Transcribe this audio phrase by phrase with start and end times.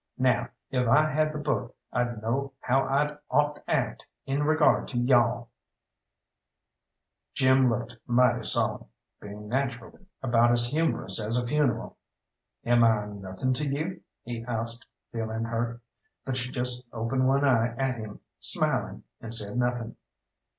[0.17, 4.87] Now, if I had the book I'd know how I'd ought to act in regard
[4.87, 5.51] to you all."
[7.35, 8.85] Jim looked mighty solemn,
[9.21, 11.99] being naturally about as humorous as a funeral.
[12.65, 15.81] "Am I nothing to you?" he asked, feeling hurt;
[16.25, 19.97] but she just opened one eye at him, smiling, and said nothing.